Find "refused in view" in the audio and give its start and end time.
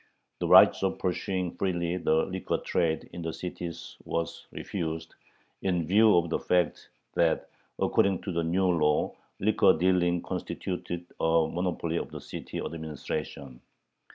4.51-6.17